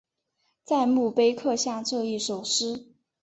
[0.63, 2.87] 在墓碑刻下这一首诗